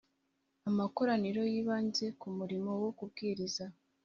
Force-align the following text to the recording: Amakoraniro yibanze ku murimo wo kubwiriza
Amakoraniro 0.69 1.41
yibanze 1.53 2.05
ku 2.19 2.27
murimo 2.37 2.71
wo 2.81 2.89
kubwiriza 2.97 3.65